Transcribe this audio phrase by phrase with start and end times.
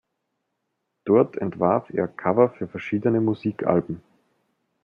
[1.05, 4.01] Dort entwarf er Cover für verschiedene Musikalben.